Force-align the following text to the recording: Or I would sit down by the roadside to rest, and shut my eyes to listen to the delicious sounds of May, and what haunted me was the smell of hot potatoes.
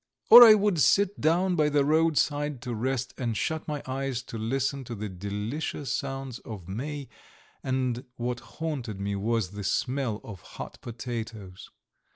Or 0.31 0.43
I 0.43 0.55
would 0.55 0.79
sit 0.79 1.21
down 1.21 1.55
by 1.55 1.69
the 1.69 1.85
roadside 1.85 2.59
to 2.63 2.73
rest, 2.73 3.13
and 3.19 3.37
shut 3.37 3.67
my 3.67 3.83
eyes 3.85 4.23
to 4.23 4.39
listen 4.39 4.83
to 4.85 4.95
the 4.95 5.09
delicious 5.09 5.91
sounds 5.95 6.39
of 6.39 6.67
May, 6.67 7.07
and 7.63 8.03
what 8.15 8.39
haunted 8.39 8.99
me 8.99 9.15
was 9.15 9.51
the 9.51 9.63
smell 9.63 10.19
of 10.23 10.41
hot 10.41 10.79
potatoes. 10.81 11.69